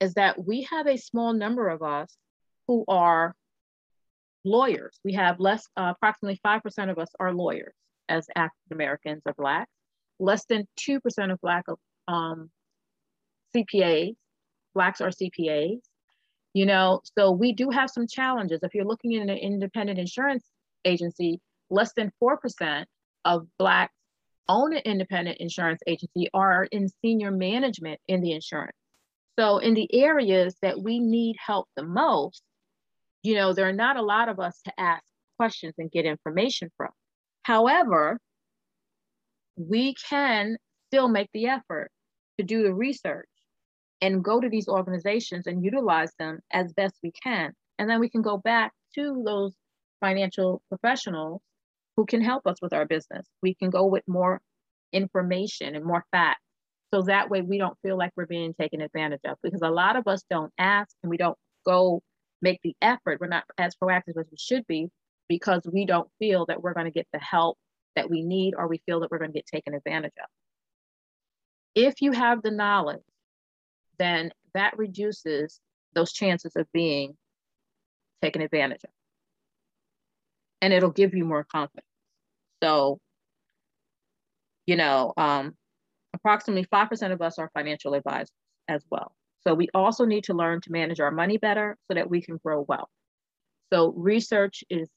is 0.00 0.14
that 0.14 0.44
we 0.44 0.62
have 0.62 0.86
a 0.86 0.96
small 0.96 1.32
number 1.32 1.68
of 1.68 1.82
us 1.82 2.16
who 2.66 2.84
are 2.88 3.34
lawyers. 4.44 4.98
We 5.04 5.14
have 5.14 5.40
less, 5.40 5.66
uh, 5.76 5.92
approximately 5.96 6.40
5% 6.44 6.90
of 6.90 6.98
us 6.98 7.08
are 7.18 7.32
lawyers 7.32 7.74
as 8.08 8.26
African 8.34 8.72
Americans 8.72 9.22
or 9.26 9.34
Black, 9.34 9.68
less 10.18 10.44
than 10.46 10.66
2% 10.78 11.32
of 11.32 11.40
Black 11.40 11.64
um, 12.08 12.50
CPAs, 13.54 14.14
Blacks 14.74 15.00
are 15.00 15.10
CPAs. 15.10 15.80
You 16.52 16.66
know, 16.66 17.00
so 17.16 17.30
we 17.30 17.52
do 17.52 17.70
have 17.70 17.90
some 17.90 18.08
challenges. 18.08 18.60
If 18.62 18.74
you're 18.74 18.84
looking 18.84 19.12
in 19.12 19.30
an 19.30 19.36
independent 19.36 20.00
insurance 20.00 20.44
agency, 20.84 21.40
less 21.70 21.92
than 21.94 22.10
4% 22.20 22.84
of 23.24 23.46
Black 23.58 23.92
own 24.48 24.74
an 24.74 24.82
independent 24.84 25.38
insurance 25.38 25.80
agency 25.86 26.28
are 26.34 26.64
in 26.64 26.88
senior 27.02 27.30
management 27.30 28.00
in 28.08 28.20
the 28.20 28.32
insurance. 28.32 28.76
So 29.38 29.58
in 29.58 29.74
the 29.74 29.88
areas 29.94 30.56
that 30.60 30.82
we 30.82 30.98
need 30.98 31.36
help 31.38 31.68
the 31.76 31.84
most, 31.84 32.42
you 33.22 33.34
know, 33.34 33.52
there 33.52 33.68
are 33.68 33.72
not 33.72 33.96
a 33.96 34.02
lot 34.02 34.28
of 34.28 34.38
us 34.38 34.60
to 34.64 34.72
ask 34.78 35.04
questions 35.38 35.74
and 35.78 35.90
get 35.90 36.04
information 36.04 36.70
from. 36.76 36.90
However, 37.42 38.18
we 39.56 39.94
can 40.08 40.56
still 40.88 41.08
make 41.08 41.28
the 41.32 41.46
effort 41.46 41.90
to 42.38 42.44
do 42.44 42.62
the 42.62 42.74
research 42.74 43.28
and 44.00 44.24
go 44.24 44.40
to 44.40 44.48
these 44.48 44.68
organizations 44.68 45.46
and 45.46 45.64
utilize 45.64 46.12
them 46.18 46.40
as 46.52 46.72
best 46.72 46.94
we 47.02 47.12
can. 47.22 47.52
And 47.78 47.88
then 47.88 48.00
we 48.00 48.08
can 48.08 48.22
go 48.22 48.38
back 48.38 48.72
to 48.94 49.22
those 49.24 49.54
financial 50.00 50.62
professionals 50.68 51.42
who 51.96 52.06
can 52.06 52.22
help 52.22 52.46
us 52.46 52.56
with 52.62 52.72
our 52.72 52.86
business. 52.86 53.26
We 53.42 53.54
can 53.54 53.70
go 53.70 53.86
with 53.86 54.02
more 54.06 54.40
information 54.92 55.74
and 55.74 55.84
more 55.84 56.04
facts. 56.10 56.40
So 56.92 57.02
that 57.02 57.30
way 57.30 57.42
we 57.42 57.58
don't 57.58 57.78
feel 57.82 57.96
like 57.96 58.12
we're 58.16 58.26
being 58.26 58.54
taken 58.54 58.80
advantage 58.80 59.20
of 59.24 59.36
because 59.42 59.60
a 59.62 59.70
lot 59.70 59.96
of 59.96 60.08
us 60.08 60.24
don't 60.30 60.52
ask 60.58 60.94
and 61.02 61.10
we 61.10 61.16
don't 61.16 61.38
go 61.64 62.02
make 62.42 62.60
the 62.62 62.76
effort. 62.80 63.20
We're 63.20 63.28
not 63.28 63.44
as 63.58 63.74
proactive 63.76 64.18
as 64.18 64.26
we 64.30 64.36
should 64.36 64.66
be 64.66 64.90
because 65.28 65.62
we 65.70 65.84
don't 65.84 66.08
feel 66.18 66.46
that 66.46 66.62
we're 66.62 66.74
going 66.74 66.86
to 66.86 66.90
get 66.90 67.06
the 67.12 67.18
help 67.18 67.58
that 67.96 68.10
we 68.10 68.22
need 68.22 68.54
or 68.56 68.68
we 68.68 68.82
feel 68.86 69.00
that 69.00 69.10
we're 69.10 69.18
going 69.18 69.32
to 69.32 69.38
get 69.38 69.46
taken 69.46 69.74
advantage 69.74 70.12
of. 70.20 70.28
If 71.74 72.02
you 72.02 72.12
have 72.12 72.42
the 72.42 72.50
knowledge, 72.50 73.02
then 73.98 74.32
that 74.54 74.76
reduces 74.78 75.60
those 75.94 76.12
chances 76.12 76.56
of 76.56 76.66
being 76.72 77.16
taken 78.22 78.42
advantage 78.42 78.84
of. 78.84 78.90
And 80.62 80.72
it'll 80.72 80.90
give 80.90 81.14
you 81.14 81.24
more 81.24 81.44
confidence. 81.44 81.86
So, 82.62 83.00
you 84.66 84.76
know, 84.76 85.12
um, 85.16 85.54
approximately 86.14 86.66
5% 86.66 87.12
of 87.12 87.22
us 87.22 87.38
are 87.38 87.50
financial 87.54 87.94
advisors 87.94 88.30
as 88.68 88.84
well. 88.90 89.12
So 89.46 89.54
we 89.54 89.68
also 89.74 90.04
need 90.04 90.24
to 90.24 90.34
learn 90.34 90.60
to 90.62 90.72
manage 90.72 91.00
our 91.00 91.10
money 91.10 91.38
better 91.38 91.76
so 91.88 91.94
that 91.94 92.10
we 92.10 92.20
can 92.20 92.38
grow 92.44 92.64
wealth. 92.68 92.90
So 93.72 93.92
research 93.96 94.64
is 94.68 94.88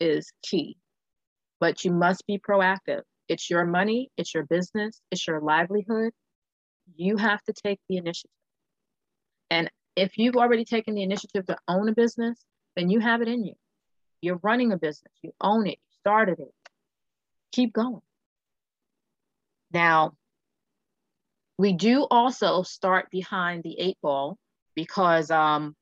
is 0.00 0.32
key, 0.42 0.78
but 1.60 1.84
you 1.84 1.92
must 1.92 2.26
be 2.26 2.38
proactive. 2.38 3.02
It's 3.28 3.48
your 3.48 3.64
money, 3.64 4.10
it's 4.16 4.34
your 4.34 4.44
business, 4.44 5.00
it's 5.10 5.26
your 5.26 5.40
livelihood. 5.40 6.12
You 6.96 7.16
have 7.16 7.40
to 7.44 7.52
take 7.52 7.78
the 7.88 7.98
initiative. 7.98 8.30
And 9.50 9.70
if 9.94 10.18
you've 10.18 10.36
already 10.36 10.64
taken 10.64 10.94
the 10.94 11.02
initiative 11.02 11.46
to 11.46 11.56
own 11.68 11.88
a 11.88 11.94
business, 11.94 12.38
then 12.74 12.88
you 12.88 12.98
have 12.98 13.22
it 13.22 13.28
in 13.28 13.44
you. 13.44 13.54
You're 14.20 14.40
running 14.42 14.72
a 14.72 14.78
business, 14.78 15.12
you 15.22 15.32
own 15.40 15.66
it, 15.66 15.78
you 15.78 15.96
started 16.00 16.40
it. 16.40 16.52
Keep 17.52 17.74
going. 17.74 18.00
Now, 19.72 20.14
we 21.58 21.72
do 21.72 22.06
also 22.10 22.62
start 22.62 23.10
behind 23.10 23.62
the 23.62 23.78
eight 23.78 23.98
ball 24.02 24.36
because 24.74 25.30
um, 25.30 25.74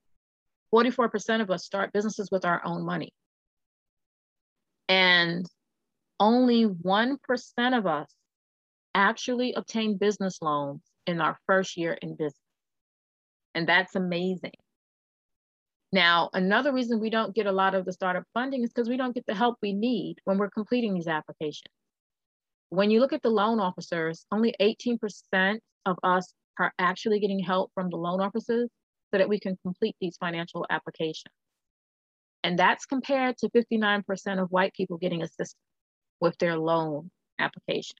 44% 0.74 1.40
of 1.40 1.50
us 1.50 1.64
start 1.64 1.92
businesses 1.92 2.30
with 2.30 2.44
our 2.44 2.60
own 2.64 2.84
money. 2.84 3.12
And 4.88 5.46
only 6.18 6.66
1% 6.66 7.18
of 7.78 7.86
us 7.86 8.12
actually 8.94 9.54
obtain 9.54 9.96
business 9.96 10.38
loans 10.42 10.82
in 11.06 11.20
our 11.20 11.38
first 11.46 11.76
year 11.76 11.92
in 11.92 12.16
business. 12.16 12.34
And 13.54 13.68
that's 13.68 13.94
amazing. 13.94 14.52
Now, 15.92 16.30
another 16.32 16.72
reason 16.72 17.00
we 17.00 17.10
don't 17.10 17.34
get 17.34 17.46
a 17.46 17.52
lot 17.52 17.74
of 17.74 17.84
the 17.84 17.92
startup 17.92 18.24
funding 18.32 18.62
is 18.62 18.70
because 18.70 18.88
we 18.88 18.96
don't 18.96 19.14
get 19.14 19.26
the 19.26 19.34
help 19.34 19.56
we 19.60 19.72
need 19.72 20.16
when 20.24 20.38
we're 20.38 20.50
completing 20.50 20.94
these 20.94 21.08
applications. 21.08 21.74
When 22.70 22.90
you 22.90 23.00
look 23.00 23.12
at 23.12 23.22
the 23.22 23.30
loan 23.30 23.60
officers, 23.60 24.26
only 24.30 24.54
18% 24.60 25.58
of 25.86 25.96
us 26.02 26.32
are 26.58 26.72
actually 26.78 27.20
getting 27.20 27.40
help 27.40 27.70
from 27.74 27.90
the 27.90 27.96
loan 27.96 28.20
officers 28.20 28.68
so 29.10 29.18
that 29.18 29.28
we 29.28 29.40
can 29.40 29.58
complete 29.64 29.96
these 30.00 30.16
financial 30.18 30.66
applications. 30.70 31.34
And 32.44 32.58
that's 32.58 32.86
compared 32.86 33.36
to 33.38 33.50
59% 33.50 34.42
of 34.42 34.50
white 34.50 34.72
people 34.74 34.98
getting 34.98 35.22
assistance 35.22 35.54
with 36.20 36.38
their 36.38 36.56
loan 36.56 37.10
application. 37.38 37.96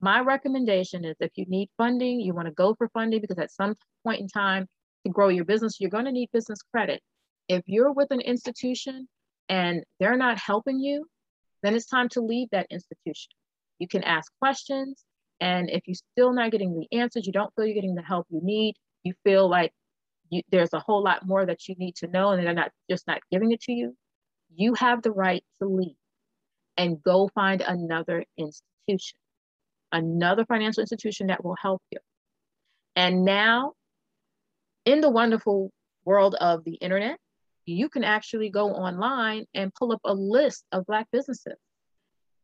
My 0.00 0.20
recommendation 0.20 1.04
is 1.04 1.16
if 1.20 1.32
you 1.36 1.44
need 1.46 1.68
funding, 1.76 2.20
you 2.20 2.34
want 2.34 2.46
to 2.46 2.54
go 2.54 2.74
for 2.74 2.88
funding 2.88 3.20
because 3.20 3.38
at 3.38 3.52
some 3.52 3.74
point 4.04 4.20
in 4.20 4.28
time 4.28 4.66
to 5.06 5.12
grow 5.12 5.28
your 5.28 5.44
business, 5.44 5.80
you're 5.80 5.90
going 5.90 6.04
to 6.06 6.12
need 6.12 6.30
business 6.32 6.60
credit. 6.62 7.00
If 7.48 7.62
you're 7.66 7.92
with 7.92 8.10
an 8.10 8.20
institution 8.20 9.08
and 9.48 9.84
they're 10.00 10.16
not 10.16 10.38
helping 10.38 10.78
you, 10.78 11.06
then 11.62 11.74
it's 11.74 11.86
time 11.86 12.08
to 12.10 12.20
leave 12.20 12.48
that 12.50 12.66
institution. 12.70 13.30
You 13.78 13.88
can 13.88 14.04
ask 14.04 14.32
questions. 14.40 15.04
And 15.40 15.68
if 15.68 15.82
you're 15.86 15.94
still 15.94 16.32
not 16.32 16.52
getting 16.52 16.78
the 16.78 16.98
answers, 16.98 17.26
you 17.26 17.32
don't 17.32 17.52
feel 17.54 17.66
you're 17.66 17.74
getting 17.74 17.94
the 17.94 18.02
help 18.02 18.26
you 18.30 18.40
need, 18.42 18.76
you 19.02 19.14
feel 19.24 19.48
like 19.48 19.72
you, 20.30 20.42
there's 20.50 20.72
a 20.72 20.78
whole 20.78 21.02
lot 21.02 21.26
more 21.26 21.44
that 21.44 21.68
you 21.68 21.74
need 21.76 21.96
to 21.96 22.06
know 22.06 22.30
and 22.30 22.44
they're 22.44 22.54
not 22.54 22.70
just 22.90 23.06
not 23.06 23.20
giving 23.30 23.52
it 23.52 23.60
to 23.62 23.72
you, 23.72 23.96
you 24.54 24.74
have 24.74 25.02
the 25.02 25.10
right 25.10 25.44
to 25.60 25.68
leave 25.68 25.96
and 26.76 27.02
go 27.02 27.28
find 27.34 27.60
another 27.60 28.24
institution, 28.38 29.18
another 29.92 30.44
financial 30.44 30.80
institution 30.80 31.28
that 31.28 31.44
will 31.44 31.56
help 31.60 31.82
you. 31.90 31.98
And 32.96 33.24
now, 33.24 33.72
in 34.84 35.00
the 35.00 35.10
wonderful 35.10 35.72
world 36.04 36.34
of 36.36 36.64
the 36.64 36.74
internet, 36.74 37.18
you 37.66 37.88
can 37.88 38.04
actually 38.04 38.50
go 38.50 38.70
online 38.70 39.46
and 39.54 39.74
pull 39.74 39.92
up 39.92 40.00
a 40.04 40.14
list 40.14 40.64
of 40.72 40.86
Black 40.86 41.06
businesses, 41.10 41.58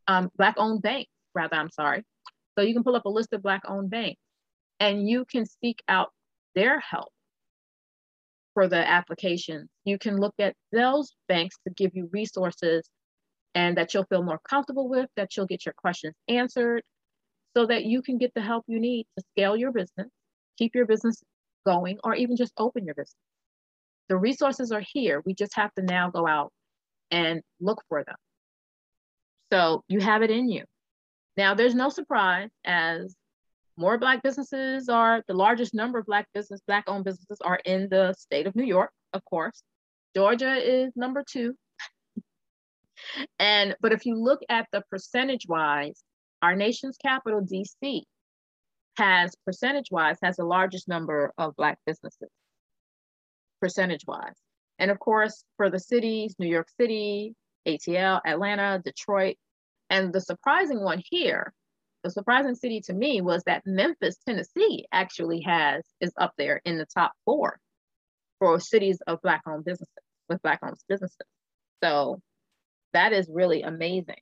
um, 0.06 0.30
Black 0.36 0.54
owned 0.56 0.82
banks, 0.82 1.10
rather, 1.34 1.56
I'm 1.56 1.70
sorry. 1.70 2.04
So 2.58 2.64
you 2.64 2.74
can 2.74 2.84
pull 2.84 2.96
up 2.96 3.04
a 3.04 3.10
list 3.10 3.32
of 3.32 3.42
Black 3.42 3.62
owned 3.66 3.90
banks 3.90 4.20
and 4.78 5.08
you 5.08 5.24
can 5.24 5.46
seek 5.62 5.82
out 5.88 6.08
their 6.54 6.80
help 6.80 7.08
for 8.54 8.66
the 8.68 8.88
applications. 8.88 9.68
You 9.84 9.98
can 9.98 10.18
look 10.18 10.34
at 10.38 10.54
those 10.72 11.12
banks 11.28 11.56
to 11.66 11.72
give 11.72 11.92
you 11.94 12.08
resources 12.12 12.88
and 13.54 13.76
that 13.76 13.94
you'll 13.94 14.04
feel 14.04 14.22
more 14.22 14.40
comfortable 14.48 14.88
with, 14.88 15.08
that 15.16 15.36
you'll 15.36 15.46
get 15.46 15.64
your 15.66 15.74
questions 15.76 16.14
answered 16.28 16.82
so 17.56 17.66
that 17.66 17.84
you 17.84 18.02
can 18.02 18.18
get 18.18 18.32
the 18.34 18.40
help 18.40 18.64
you 18.68 18.80
need 18.80 19.06
to 19.18 19.24
scale 19.32 19.56
your 19.56 19.72
business, 19.72 20.08
keep 20.58 20.74
your 20.74 20.86
business 20.86 21.22
going, 21.66 21.98
or 22.04 22.14
even 22.14 22.36
just 22.36 22.52
open 22.58 22.84
your 22.84 22.94
business. 22.94 23.16
The 24.08 24.16
resources 24.16 24.72
are 24.72 24.82
here. 24.92 25.22
We 25.24 25.34
just 25.34 25.54
have 25.56 25.72
to 25.74 25.82
now 25.82 26.10
go 26.10 26.26
out 26.26 26.52
and 27.10 27.42
look 27.60 27.82
for 27.88 28.04
them. 28.04 28.16
So 29.52 29.82
you 29.88 30.00
have 30.00 30.22
it 30.22 30.30
in 30.30 30.48
you. 30.48 30.64
Now, 31.36 31.54
there's 31.54 31.74
no 31.74 31.88
surprise 31.88 32.50
as 32.64 33.16
more 33.76 33.98
Black 33.98 34.22
businesses 34.22 34.88
are, 34.88 35.22
the 35.26 35.34
largest 35.34 35.74
number 35.74 35.98
of 35.98 36.06
Black 36.06 36.26
business, 36.34 36.60
Black 36.66 36.84
owned 36.86 37.04
businesses 37.04 37.38
are 37.42 37.60
in 37.64 37.88
the 37.88 38.12
state 38.14 38.46
of 38.46 38.54
New 38.54 38.64
York, 38.64 38.90
of 39.12 39.24
course. 39.24 39.62
Georgia 40.14 40.54
is 40.56 40.92
number 40.96 41.24
two. 41.28 41.54
and, 43.38 43.74
but 43.80 43.92
if 43.92 44.04
you 44.04 44.16
look 44.16 44.40
at 44.48 44.66
the 44.72 44.82
percentage 44.90 45.46
wise, 45.48 46.02
our 46.42 46.56
nation's 46.56 46.96
capital, 46.98 47.40
DC, 47.40 48.02
has 48.96 49.34
percentage 49.46 49.90
wise, 49.90 50.18
has 50.22 50.36
the 50.36 50.44
largest 50.44 50.88
number 50.88 51.32
of 51.38 51.56
Black 51.56 51.78
businesses. 51.86 52.28
percentage 53.60 54.04
wise. 54.06 54.36
And 54.78 54.90
of 54.90 54.98
course, 54.98 55.44
for 55.56 55.70
the 55.70 55.78
cities, 55.78 56.34
New 56.38 56.48
York 56.48 56.68
City, 56.80 57.34
ATL, 57.66 58.20
Atlanta, 58.26 58.80
Detroit, 58.84 59.36
and 59.90 60.12
the 60.12 60.20
surprising 60.20 60.80
one 60.82 61.02
here, 61.04 61.52
the 62.04 62.10
surprising 62.10 62.54
city 62.54 62.80
to 62.82 62.94
me 62.94 63.20
was 63.20 63.42
that 63.44 63.62
Memphis, 63.66 64.16
Tennessee 64.26 64.86
actually 64.92 65.42
has, 65.42 65.84
is 66.00 66.12
up 66.16 66.32
there 66.38 66.62
in 66.64 66.78
the 66.78 66.86
top 66.86 67.12
four 67.24 67.58
for 68.38 68.58
cities 68.58 68.98
of 69.06 69.20
Black 69.22 69.42
owned 69.46 69.64
businesses, 69.64 69.92
with 70.28 70.40
Black 70.42 70.60
owned 70.62 70.76
businesses. 70.88 71.18
So 71.82 72.20
that 72.94 73.12
is 73.12 73.28
really 73.30 73.62
amazing. 73.62 74.20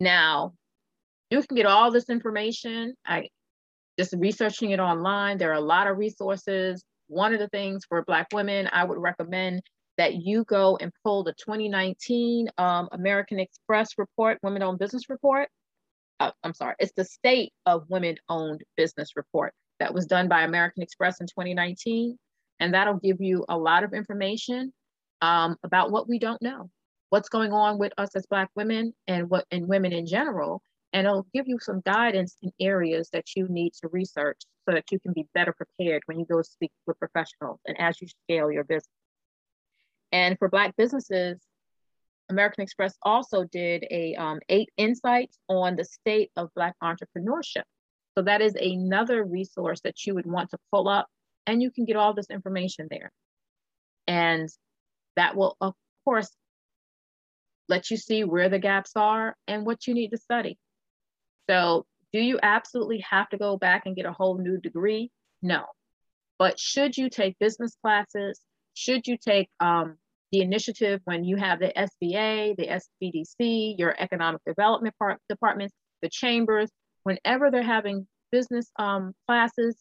Now, 0.00 0.52
you 1.30 1.42
can 1.42 1.56
get 1.56 1.66
all 1.66 1.90
this 1.90 2.10
information. 2.10 2.94
I 3.06 3.28
just 3.98 4.14
researching 4.18 4.72
it 4.72 4.80
online. 4.80 5.38
There 5.38 5.50
are 5.50 5.54
a 5.54 5.60
lot 5.60 5.86
of 5.86 5.96
resources. 5.96 6.84
One 7.06 7.32
of 7.32 7.38
the 7.38 7.48
things 7.48 7.84
for 7.88 8.04
Black 8.04 8.28
women, 8.32 8.68
I 8.72 8.84
would 8.84 8.98
recommend 8.98 9.62
that 9.96 10.14
you 10.14 10.44
go 10.44 10.76
and 10.80 10.92
pull 11.04 11.24
the 11.24 11.34
2019 11.34 12.48
um, 12.58 12.88
American 12.92 13.38
Express 13.38 13.92
report, 13.98 14.38
Women 14.42 14.62
Owned 14.62 14.78
Business 14.78 15.08
Report. 15.08 15.48
Uh, 16.20 16.30
I'm 16.42 16.54
sorry, 16.54 16.74
it's 16.78 16.92
the 16.96 17.04
State 17.04 17.52
of 17.66 17.84
Women 17.88 18.16
Owned 18.28 18.62
Business 18.76 19.10
Report 19.16 19.52
that 19.80 19.92
was 19.92 20.06
done 20.06 20.28
by 20.28 20.42
American 20.42 20.82
Express 20.82 21.20
in 21.20 21.26
2019. 21.26 22.18
And 22.60 22.74
that'll 22.74 22.98
give 22.98 23.20
you 23.20 23.44
a 23.48 23.58
lot 23.58 23.84
of 23.84 23.92
information 23.92 24.72
um, 25.20 25.56
about 25.64 25.90
what 25.90 26.08
we 26.08 26.18
don't 26.18 26.40
know, 26.40 26.70
what's 27.10 27.28
going 27.28 27.52
on 27.52 27.78
with 27.78 27.92
us 27.98 28.14
as 28.14 28.26
Black 28.26 28.48
women 28.54 28.94
and 29.08 29.28
what 29.28 29.44
and 29.50 29.66
women 29.66 29.92
in 29.92 30.06
general, 30.06 30.62
and 30.92 31.06
it'll 31.06 31.26
give 31.34 31.48
you 31.48 31.58
some 31.60 31.82
guidance 31.84 32.36
in 32.42 32.52
areas 32.60 33.08
that 33.12 33.24
you 33.34 33.48
need 33.48 33.72
to 33.82 33.88
research 33.88 34.38
so 34.66 34.74
that 34.74 34.84
you 34.92 35.00
can 35.00 35.12
be 35.12 35.26
better 35.34 35.52
prepared 35.52 36.02
when 36.06 36.18
you 36.18 36.26
go 36.26 36.40
speak 36.42 36.70
with 36.86 36.98
professionals 36.98 37.58
and 37.66 37.78
as 37.80 38.00
you 38.00 38.08
scale 38.24 38.50
your 38.50 38.64
business. 38.64 38.88
And 40.14 40.38
for 40.38 40.48
Black 40.48 40.76
businesses, 40.76 41.40
American 42.30 42.62
Express 42.62 42.94
also 43.02 43.42
did 43.42 43.84
a 43.90 44.14
um, 44.14 44.38
eight 44.48 44.70
insights 44.76 45.36
on 45.48 45.74
the 45.74 45.84
state 45.84 46.30
of 46.36 46.54
Black 46.54 46.76
entrepreneurship. 46.80 47.64
So 48.16 48.22
that 48.22 48.40
is 48.40 48.54
another 48.54 49.24
resource 49.24 49.80
that 49.80 50.06
you 50.06 50.14
would 50.14 50.24
want 50.24 50.50
to 50.50 50.58
pull 50.70 50.88
up 50.88 51.08
and 51.48 51.60
you 51.60 51.72
can 51.72 51.84
get 51.84 51.96
all 51.96 52.14
this 52.14 52.30
information 52.30 52.86
there. 52.88 53.10
And 54.06 54.48
that 55.16 55.34
will, 55.34 55.56
of 55.60 55.74
course, 56.04 56.30
let 57.68 57.90
you 57.90 57.96
see 57.96 58.22
where 58.22 58.48
the 58.48 58.60
gaps 58.60 58.92
are 58.94 59.34
and 59.48 59.66
what 59.66 59.88
you 59.88 59.94
need 59.94 60.10
to 60.10 60.16
study. 60.16 60.58
So, 61.50 61.86
do 62.12 62.20
you 62.20 62.38
absolutely 62.40 63.04
have 63.10 63.28
to 63.30 63.36
go 63.36 63.56
back 63.56 63.82
and 63.86 63.96
get 63.96 64.06
a 64.06 64.12
whole 64.12 64.38
new 64.38 64.58
degree? 64.58 65.10
No. 65.42 65.64
But 66.38 66.60
should 66.60 66.96
you 66.96 67.10
take 67.10 67.36
business 67.40 67.76
classes? 67.82 68.40
Should 68.74 69.08
you 69.08 69.18
take 69.18 69.48
um, 69.58 69.96
the 70.34 70.40
initiative 70.40 71.00
when 71.04 71.22
you 71.22 71.36
have 71.36 71.60
the 71.60 71.72
SBA, 71.76 72.56
the 72.56 72.80
SBDC, 73.00 73.78
your 73.78 73.94
economic 73.96 74.40
development 74.44 74.92
part, 74.98 75.20
departments, 75.28 75.72
the 76.02 76.08
chambers, 76.08 76.68
whenever 77.04 77.52
they're 77.52 77.62
having 77.62 78.04
business 78.32 78.68
um, 78.76 79.12
classes 79.28 79.76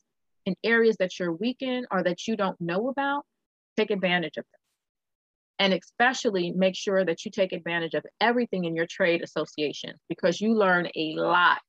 in 0.45 0.53
areas 0.63 0.95
that 0.99 1.17
you're 1.17 1.33
weak 1.33 1.57
in 1.61 1.87
or 1.89 2.03
that 2.03 2.27
you 2.27 2.37
don't 2.37 2.61
know 2.61 2.89
about, 2.89 3.23
take 3.77 3.89
advantage 3.89 4.37
of 4.37 4.45
them. 4.45 4.59
And 5.57 5.73
especially 5.73 6.51
make 6.51 6.75
sure 6.75 7.03
that 7.03 7.25
you 7.25 7.31
take 7.31 7.51
advantage 7.51 7.95
of 7.95 8.05
everything 8.21 8.65
in 8.65 8.75
your 8.75 8.85
trade 8.87 9.23
association 9.23 9.93
because 10.07 10.39
you 10.39 10.53
learn 10.53 10.87
a 10.95 11.15
lot 11.15 11.61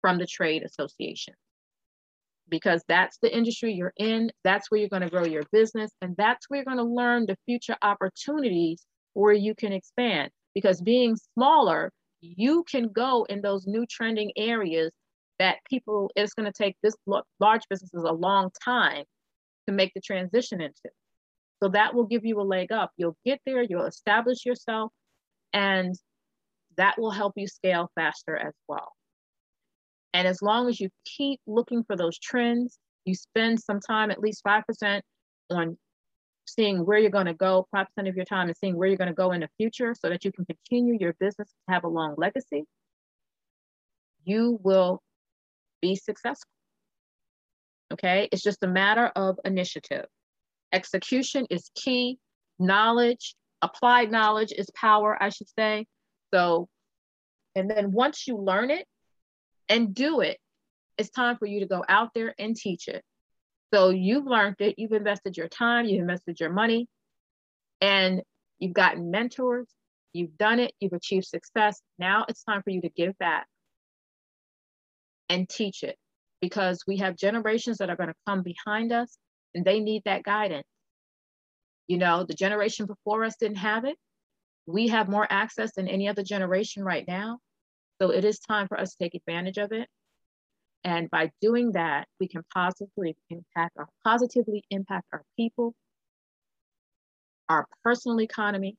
from 0.00 0.18
the 0.18 0.26
trade 0.26 0.64
association. 0.64 1.34
Because 2.48 2.84
that's 2.88 3.18
the 3.22 3.34
industry 3.34 3.72
you're 3.72 3.94
in, 3.96 4.30
that's 4.44 4.70
where 4.70 4.78
you're 4.78 4.90
going 4.90 5.02
to 5.02 5.10
grow 5.10 5.24
your 5.24 5.44
business, 5.50 5.90
and 6.02 6.14
that's 6.16 6.48
where 6.48 6.58
you're 6.58 6.64
going 6.64 6.76
to 6.76 6.84
learn 6.84 7.24
the 7.26 7.36
future 7.46 7.76
opportunities 7.80 8.84
where 9.14 9.32
you 9.32 9.54
can 9.54 9.72
expand. 9.72 10.30
Because 10.54 10.80
being 10.80 11.16
smaller, 11.34 11.90
you 12.20 12.64
can 12.70 12.88
go 12.88 13.26
in 13.28 13.40
those 13.40 13.66
new 13.66 13.86
trending 13.86 14.30
areas 14.36 14.92
that 15.38 15.56
people, 15.68 16.10
it's 16.16 16.34
going 16.34 16.50
to 16.50 16.52
take 16.52 16.76
this 16.82 16.94
large 17.40 17.62
businesses 17.68 18.04
a 18.04 18.12
long 18.12 18.50
time 18.64 19.04
to 19.66 19.72
make 19.72 19.92
the 19.94 20.00
transition 20.00 20.60
into. 20.60 20.90
So 21.62 21.70
that 21.70 21.94
will 21.94 22.04
give 22.04 22.24
you 22.24 22.40
a 22.40 22.42
leg 22.42 22.72
up. 22.72 22.90
You'll 22.96 23.16
get 23.24 23.40
there, 23.46 23.62
you'll 23.62 23.86
establish 23.86 24.44
yourself, 24.44 24.92
and 25.52 25.94
that 26.76 26.98
will 26.98 27.10
help 27.10 27.32
you 27.36 27.46
scale 27.46 27.90
faster 27.94 28.36
as 28.36 28.52
well. 28.68 28.92
And 30.14 30.28
as 30.28 30.40
long 30.40 30.68
as 30.68 30.80
you 30.80 30.88
keep 31.04 31.40
looking 31.46 31.82
for 31.82 31.96
those 31.96 32.18
trends, 32.18 32.78
you 33.04 33.14
spend 33.14 33.60
some 33.60 33.80
time, 33.80 34.10
at 34.12 34.20
least 34.20 34.42
5% 34.46 35.00
on 35.50 35.76
seeing 36.46 36.86
where 36.86 36.98
you're 36.98 37.10
going 37.10 37.26
to 37.26 37.34
go, 37.34 37.66
5% 37.74 37.86
of 38.08 38.14
your 38.14 38.24
time 38.24 38.46
and 38.46 38.56
seeing 38.56 38.76
where 38.76 38.86
you're 38.86 38.96
going 38.96 39.08
to 39.08 39.14
go 39.14 39.32
in 39.32 39.40
the 39.40 39.48
future 39.58 39.92
so 39.98 40.08
that 40.08 40.24
you 40.24 40.30
can 40.30 40.46
continue 40.46 40.96
your 40.98 41.14
business 41.18 41.48
to 41.48 41.74
have 41.74 41.84
a 41.84 41.88
long 41.88 42.14
legacy, 42.16 42.64
you 44.24 44.58
will 44.62 45.02
be 45.82 45.96
successful. 45.96 46.48
Okay, 47.92 48.28
it's 48.32 48.42
just 48.42 48.62
a 48.62 48.68
matter 48.68 49.10
of 49.16 49.38
initiative. 49.44 50.06
Execution 50.72 51.46
is 51.50 51.70
key. 51.74 52.18
Knowledge, 52.58 53.34
applied 53.62 54.10
knowledge 54.12 54.52
is 54.56 54.66
power, 54.74 55.20
I 55.20 55.28
should 55.30 55.48
say. 55.58 55.86
So, 56.32 56.68
and 57.56 57.68
then 57.68 57.92
once 57.92 58.26
you 58.26 58.36
learn 58.36 58.70
it 58.70 58.86
and 59.68 59.94
do 59.94 60.20
it, 60.20 60.38
it's 60.98 61.10
time 61.10 61.36
for 61.36 61.46
you 61.46 61.60
to 61.60 61.66
go 61.66 61.84
out 61.88 62.10
there 62.14 62.34
and 62.38 62.56
teach 62.56 62.88
it. 62.88 63.02
So 63.72 63.90
you've 63.90 64.26
learned 64.26 64.56
it, 64.60 64.76
you've 64.78 64.92
invested 64.92 65.36
your 65.36 65.48
time, 65.48 65.86
you've 65.86 66.02
invested 66.02 66.38
your 66.38 66.50
money, 66.50 66.86
and 67.80 68.22
you've 68.58 68.72
gotten 68.72 69.10
mentors, 69.10 69.66
you've 70.12 70.36
done 70.38 70.60
it, 70.60 70.72
you've 70.80 70.92
achieved 70.92 71.26
success. 71.26 71.80
Now 71.98 72.24
it's 72.28 72.44
time 72.44 72.62
for 72.62 72.70
you 72.70 72.80
to 72.82 72.88
give 72.88 73.18
back 73.18 73.46
and 75.28 75.48
teach 75.48 75.82
it 75.82 75.96
because 76.40 76.84
we 76.86 76.98
have 76.98 77.16
generations 77.16 77.78
that 77.78 77.90
are 77.90 77.96
going 77.96 78.10
to 78.10 78.14
come 78.26 78.42
behind 78.42 78.92
us 78.92 79.16
and 79.54 79.64
they 79.64 79.80
need 79.80 80.02
that 80.04 80.22
guidance. 80.22 80.66
You 81.88 81.98
know, 81.98 82.24
the 82.24 82.34
generation 82.34 82.86
before 82.86 83.24
us 83.24 83.36
didn't 83.40 83.58
have 83.58 83.84
it. 83.84 83.96
We 84.66 84.88
have 84.88 85.08
more 85.08 85.26
access 85.28 85.74
than 85.74 85.88
any 85.88 86.08
other 86.08 86.22
generation 86.22 86.84
right 86.84 87.04
now. 87.06 87.38
So 88.04 88.10
it 88.10 88.26
is 88.26 88.38
time 88.38 88.68
for 88.68 88.78
us 88.78 88.90
to 88.90 88.96
take 89.02 89.14
advantage 89.14 89.56
of 89.56 89.72
it. 89.72 89.88
And 90.84 91.10
by 91.10 91.30
doing 91.40 91.72
that, 91.72 92.06
we 92.20 92.28
can 92.28 92.42
positively 92.52 93.16
impact 93.30 93.78
our 93.78 93.88
positively 94.04 94.62
impact 94.68 95.06
our 95.10 95.22
people, 95.38 95.74
our 97.48 97.66
personal 97.82 98.20
economy, 98.20 98.76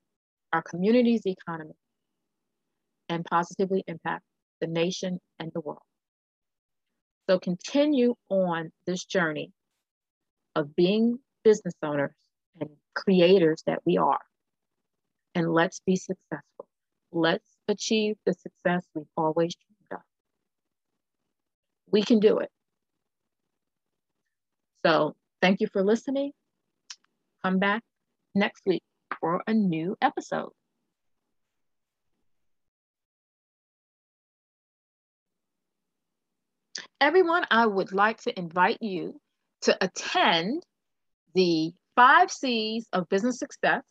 our 0.54 0.62
community's 0.62 1.26
economy, 1.26 1.74
and 3.10 3.26
positively 3.26 3.84
impact 3.88 4.24
the 4.62 4.68
nation 4.68 5.20
and 5.40 5.52
the 5.56 5.62
world. 5.62 5.82
So 7.28 7.40
continue 7.40 8.14
on 8.30 8.72
this 8.86 9.06
journey 9.06 9.52
of 10.56 10.76
being 10.76 11.18
business 11.44 11.74
owners 11.82 12.14
and 12.62 12.70
creators 12.94 13.64
that 13.66 13.80
we 13.88 13.98
are. 13.98 14.22
And 15.34 15.52
let's 15.52 15.82
be 15.84 15.96
successful. 15.96 16.65
Let's 17.16 17.48
achieve 17.70 18.18
the 18.26 18.34
success 18.34 18.86
we've 18.94 19.06
always 19.16 19.56
dreamed 19.56 19.94
of. 19.94 20.06
We 21.90 22.04
can 22.04 22.20
do 22.20 22.40
it. 22.40 22.52
So 24.86 25.16
thank 25.42 25.62
you 25.62 25.68
for 25.72 25.82
listening. 25.82 26.34
Come 27.42 27.60
back 27.60 27.84
next 28.36 28.64
week 28.66 28.84
for 29.22 29.42
a 29.48 29.54
new 29.54 29.96
episode. 30.02 30.52
Everyone, 37.00 37.46
I 37.50 37.66
would 37.66 37.94
like 37.94 38.20
to 38.24 38.38
invite 38.38 38.80
you 38.82 39.22
to 39.62 39.78
attend 39.82 40.64
the 41.34 41.74
five 41.96 42.30
C's 42.30 42.88
of 42.92 43.08
business 43.08 43.40
success, 43.40 43.84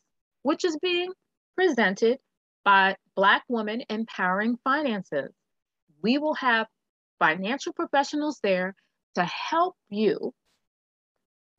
which 0.43 0.67
is 0.67 0.77
being 0.83 1.11
presented 1.57 2.19
by 2.65 2.97
Black 3.15 3.45
Women 3.49 3.83
Empowering 3.89 4.59
Finances. 4.65 5.33
We 6.03 6.19
will 6.19 6.35
have 6.35 6.67
financial 7.19 7.73
professionals 7.73 8.41
there 8.43 8.75
to 9.15 9.25
help 9.25 9.77
you 9.89 10.35